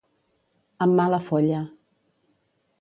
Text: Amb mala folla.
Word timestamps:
Amb 0.85 0.97
mala 1.01 1.21
folla. 1.29 1.61